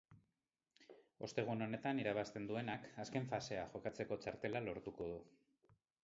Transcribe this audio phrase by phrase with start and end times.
[1.25, 5.21] Ostegun honetan irabazten duenak azken fasea jokatzeko txartela lortuko du.